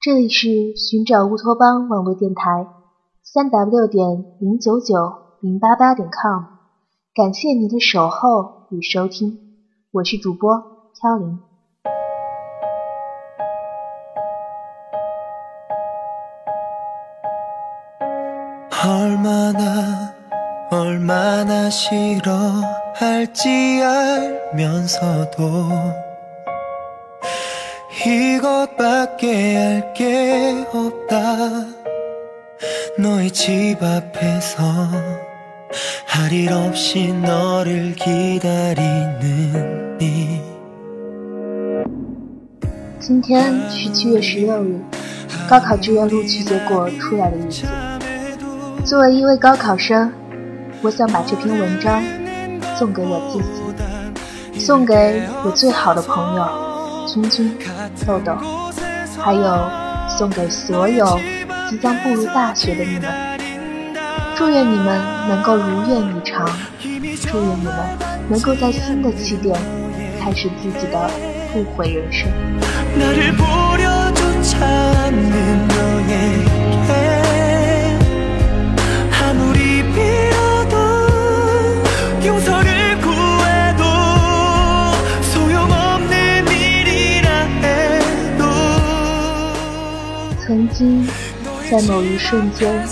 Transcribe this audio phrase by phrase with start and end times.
[0.00, 2.68] 这里是寻找乌托邦网络电台，
[3.24, 4.94] 三 w 点零九九
[5.40, 6.44] 零八八点 com，
[7.12, 9.40] 感谢您的守候与收听，
[9.90, 10.62] 我是主播
[10.94, 11.40] 飘零。
[28.05, 31.65] 이것밖에 할 게 없다
[32.99, 34.63] 너의 집 앞에서
[36.07, 40.41] 할 일 없이 너를 기다리는 이
[42.99, 44.79] 今天是七月十六日，
[45.49, 47.65] 高考志愿录取结果出来的日子。
[48.85, 50.11] 作为一位高考生，
[50.81, 52.01] 我想把这篇文章
[52.77, 53.45] 送给我自己，
[54.59, 56.66] 送给我最好的朋友
[57.08, 57.56] 君君、
[58.06, 58.36] 豆豆，
[59.18, 59.70] 还有
[60.18, 61.18] 送给所有
[61.70, 63.10] 即将步入大学的你们。
[64.36, 66.46] 祝愿你们能够如愿以偿，
[67.22, 67.74] 祝愿你们
[68.28, 69.58] 能够在新的起点
[70.20, 71.10] 开始自己的
[71.50, 72.28] 不悔人生。
[91.70, 92.82] 在某一瞬间，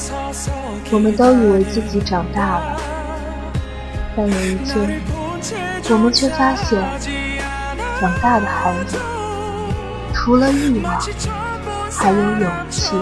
[0.91, 2.77] 我们都以为自己长大了，
[4.14, 5.00] 但有一天，
[5.91, 6.78] 我们却发现，
[7.98, 8.98] 长大的孩子，
[10.12, 11.00] 除了欲望，
[11.91, 12.94] 还有勇气、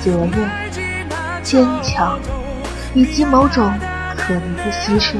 [0.00, 0.48] 责任、
[1.42, 2.16] 坚强，
[2.94, 3.68] 以及某种
[4.16, 5.16] 可能的牺牲，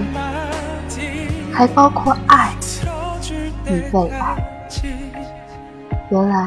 [1.52, 2.52] 还包括爱
[3.66, 4.36] 与被爱。
[6.10, 6.46] 原来，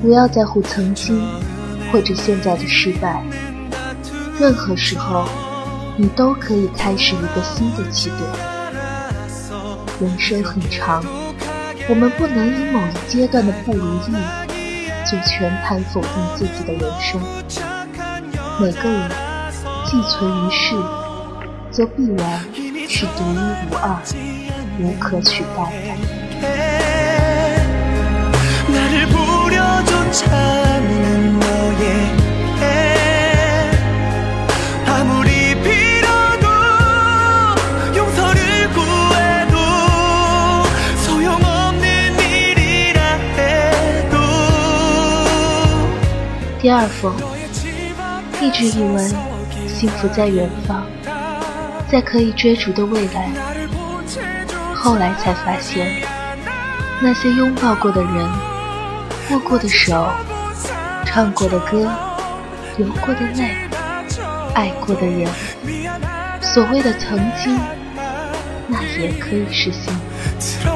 [0.00, 1.20] 不要在乎曾经
[1.90, 3.20] 或者现在的失败，
[4.38, 5.28] 任何时候，
[5.96, 8.20] 你都可以开始一个新的起点。
[10.00, 11.02] 人生很长，
[11.88, 14.12] 我们不能以某一阶段的不如意，
[15.04, 17.20] 就全盘否定自己的人生。
[18.60, 19.10] 每个人
[19.84, 20.76] 寄存于世，
[21.72, 22.40] 则必然
[22.88, 23.38] 是独一
[23.68, 23.98] 无二、
[24.78, 25.87] 无可取代
[46.78, 47.12] 二封，
[48.40, 49.08] 一直以为
[49.66, 50.84] 幸福在远方，
[51.90, 53.32] 在可以追逐的未来，
[54.76, 56.00] 后来才发现，
[57.00, 58.30] 那些拥抱过的人，
[59.32, 60.08] 握过的手，
[61.04, 61.90] 唱过的歌，
[62.76, 63.56] 流过的泪，
[64.54, 65.28] 爱过的人，
[66.40, 67.58] 所谓的曾经，
[68.68, 69.92] 那也可以是幸
[70.38, 70.68] 福。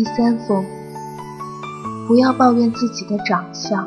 [0.00, 0.64] 第三封，
[2.08, 3.86] 不要抱怨自己的长相，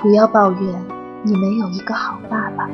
[0.00, 0.80] 不要抱怨
[1.24, 2.70] 你没有一个好爸爸，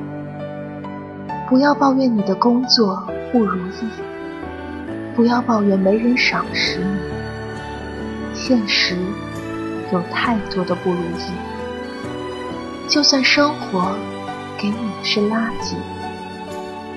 [1.48, 3.02] 不要抱怨你的工作
[3.32, 3.88] 不如意，
[5.16, 6.98] 不要抱怨没人赏识你。
[8.34, 8.94] 现实
[9.90, 11.32] 有太多的不如意，
[12.90, 13.96] 就算生活
[14.58, 15.76] 给你的是垃圾，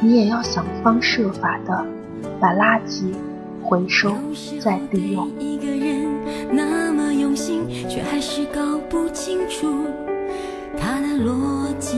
[0.02, 1.86] 你也要想方设法的
[2.38, 3.14] 把垃圾
[3.72, 4.14] 回收
[4.60, 5.30] 再利用。
[5.40, 6.06] 一个人
[6.52, 9.86] 那么用心，却还是搞不清楚
[10.78, 11.96] 他的逻辑。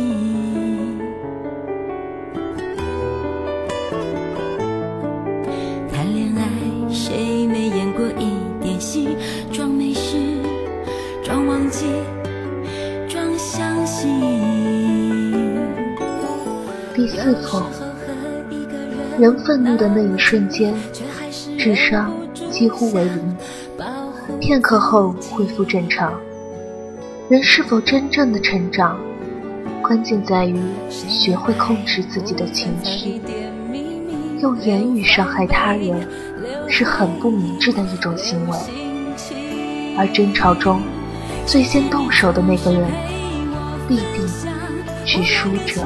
[5.91, 9.17] 谈恋爱，谁没演过一点戏？
[9.51, 10.15] 装没事，
[11.23, 11.87] 装忘记，
[13.09, 14.21] 装相信。
[16.93, 17.63] 第四封，
[19.17, 20.71] 人愤怒的那一瞬间，
[21.63, 22.11] 智商
[22.51, 23.37] 几乎为零，
[24.41, 26.11] 片刻后恢复正常。
[27.29, 28.99] 人是否真正的成长，
[29.81, 33.21] 关键在于学会控制自己的情绪。
[34.41, 36.05] 用言语伤害他人，
[36.67, 38.57] 是很不明智的一种行为。
[39.97, 40.81] 而争吵中，
[41.45, 42.85] 最先动手的那个人，
[43.87, 44.27] 必定
[45.05, 45.81] 是输者。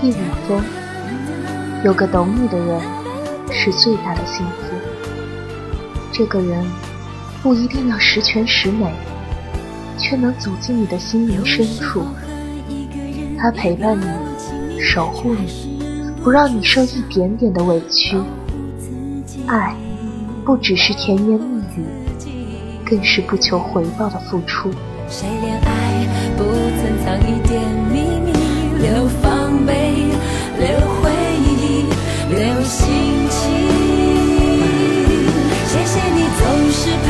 [0.00, 0.14] 第五
[0.48, 0.62] 封，
[1.84, 2.80] 有个懂你的人
[3.50, 4.74] 是最大的幸福。
[6.10, 6.64] 这个人
[7.42, 8.90] 不一定要十全十美，
[9.98, 12.02] 却能走进你的心灵深处。
[13.38, 15.78] 他陪伴你，守护你，
[16.24, 18.16] 不让你受一点点的委屈。
[19.46, 19.76] 爱，
[20.46, 21.84] 不只是甜言蜜语，
[22.86, 24.70] 更是不求回报的付出。
[25.10, 26.06] 谁恋爱
[26.38, 26.44] 不
[26.80, 27.60] 曾藏一点
[27.92, 28.32] 秘密，
[28.80, 29.06] 留，
[30.60, 30.68] 留
[31.00, 31.86] 回忆，
[32.28, 32.84] 留心
[33.30, 33.40] 情。
[35.66, 37.08] 谢谢你总是陪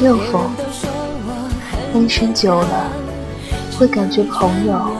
[0.00, 0.50] 六封，
[1.92, 2.90] 单身久了，
[3.78, 4.90] 会感觉朋友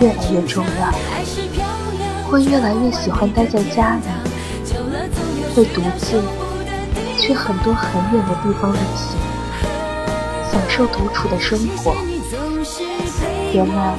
[0.00, 0.90] 越来越重要，
[2.26, 4.02] 会越来越喜欢待在家里，
[5.54, 6.22] 会独自
[7.18, 9.18] 去很多很远的地方旅行，
[10.50, 11.94] 享受独处的生活。
[13.52, 13.94] 原来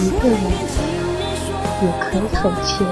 [0.00, 0.38] 一个人
[1.82, 2.86] 也可以很惬意。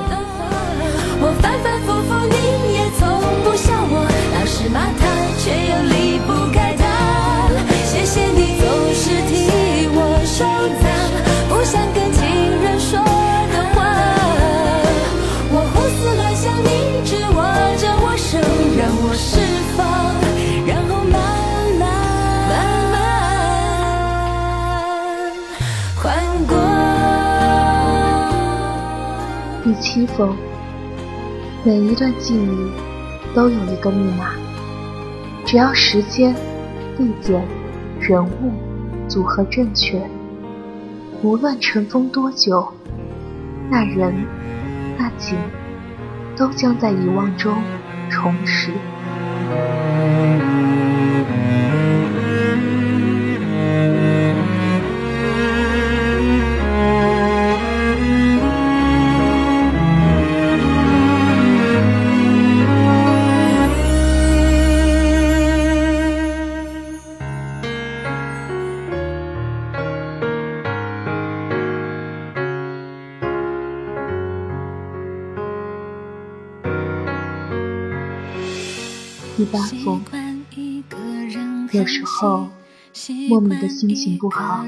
[1.24, 2.34] 我反反复复，你
[2.74, 3.00] 也从
[3.44, 3.94] 不笑我，
[4.34, 5.00] 老是骂他，
[5.38, 6.82] 却又离不开他。
[7.84, 8.64] 谢谢你总
[8.94, 10.44] 是替我收
[10.80, 10.84] 藏，
[11.48, 12.20] 不想跟情
[12.62, 13.80] 人说的话。
[29.64, 30.36] 第七封，
[31.62, 32.72] 每一段记忆
[33.34, 34.32] 都有一个密码，
[35.44, 36.34] 只要时间、
[36.96, 37.42] 地点、
[38.00, 38.52] 人物
[39.08, 40.00] 组合正确，
[41.22, 42.72] 无论尘封多久，
[43.70, 44.14] 那人、
[44.96, 45.36] 那景，
[46.36, 47.54] 都将在遗忘中
[48.08, 48.70] 重拾。
[82.22, 82.46] 后
[83.28, 84.64] 莫名的心情不好，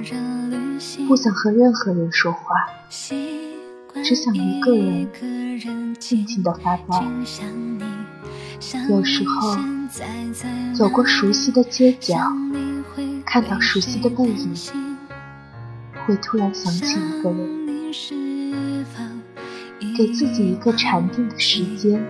[1.07, 2.41] 不想和任何人说话，
[4.03, 7.05] 只想一个人静静的发呆。
[8.91, 9.57] 有时候
[10.75, 12.19] 走过熟悉的街角，
[13.25, 14.53] 看到熟悉的背影，
[16.05, 17.95] 会突然想起一个人，
[19.97, 22.05] 给自己一个禅定的时间，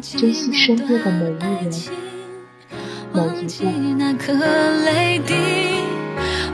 [0.00, 1.72] 珍惜身边的每一人、
[3.14, 3.64] 忘记。
[3.98, 4.32] 那颗
[4.84, 5.34] 泪滴，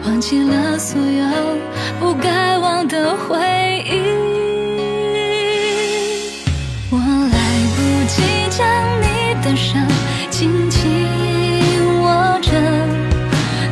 [0.04, 1.24] 忘记了所有
[2.00, 3.36] 不该忘的回
[3.86, 3.92] 忆。
[6.90, 7.38] 我来
[7.74, 8.66] 不及将
[9.02, 9.04] 你
[9.42, 9.78] 的手
[10.30, 10.80] 紧紧
[12.00, 12.50] 握着，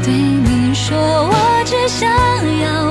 [0.04, 2.08] 对你说，我只想
[2.60, 2.85] 要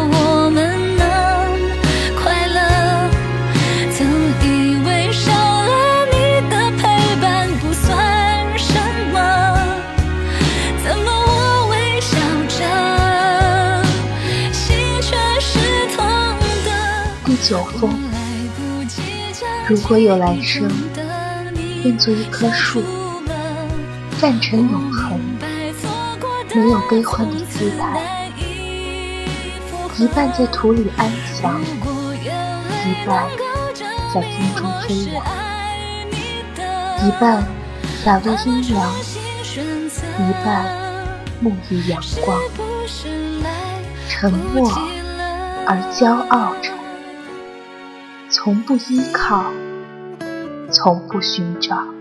[19.68, 20.70] 如果有来生，
[21.84, 22.84] 愿做一棵树，
[24.22, 25.20] 站成永恒，
[26.54, 28.30] 没有悲欢的姿态，
[29.98, 31.60] 一半在土里安详，
[32.86, 33.28] 一半
[34.14, 35.26] 在风中飞扬，
[37.08, 37.44] 一半
[38.04, 38.88] 洒落阴凉，
[40.20, 40.46] 一半
[41.44, 42.40] 沐浴阳光，
[44.08, 44.72] 沉默
[45.66, 46.70] 而骄傲着，
[48.46, 49.52] 从不依靠。
[50.70, 51.95] 从不寻找。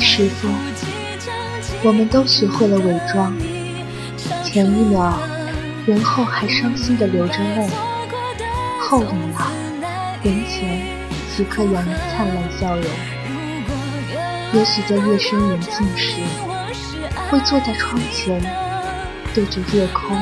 [0.00, 0.50] 时中，
[1.82, 3.36] 我们都学会了伪装。
[4.44, 5.18] 前一秒，
[5.86, 7.68] 人后还伤心的流着泪；
[8.80, 9.38] 后一秒，
[10.22, 10.82] 人前
[11.36, 12.84] 即刻洋溢灿烂笑容。
[14.52, 16.22] 也许在夜深人静时，
[17.30, 18.40] 会坐在窗前，
[19.34, 20.16] 对着夜空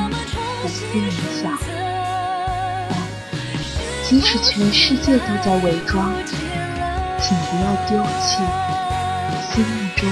[0.61, 1.09] 苦思冥
[1.41, 1.57] 想。
[2.89, 2.97] 但
[4.03, 6.13] 即使全世界都在伪装，
[7.19, 8.43] 请不要丢弃
[9.57, 10.07] 心目中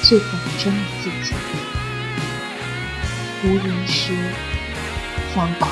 [0.00, 1.34] 最本真的自己。
[3.44, 4.14] 无人时，
[5.34, 5.66] 想哭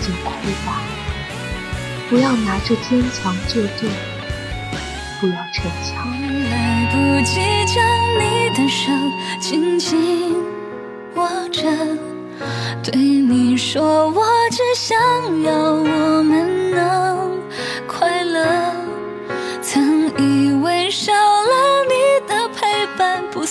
[0.00, 0.30] 就哭
[0.64, 0.80] 吧，
[2.08, 3.90] 不要拿着坚强作对，
[5.20, 6.10] 不要逞强。
[6.48, 6.96] 来不
[7.26, 7.84] 及将
[8.18, 8.90] 你的手
[9.38, 10.34] 紧紧
[11.16, 11.70] 握着，
[12.82, 14.96] 对你说，我只想
[15.42, 15.74] 要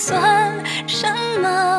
[0.08, 0.54] 算
[0.86, 1.06] 什
[1.42, 1.77] 么，